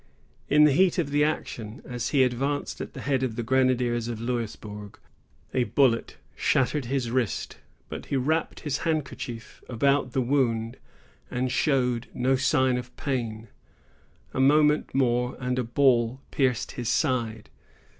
[0.49, 4.07] In the heat of the action, as he advanced at the head of the grenadiers
[4.07, 4.97] of Louisburg,
[5.53, 10.77] a bullet shattered his wrist; but he wrapped his handkerchief about the wound,
[11.29, 13.49] and showed no sign of pain.
[14.33, 17.51] A moment more, and a ball pierced his side.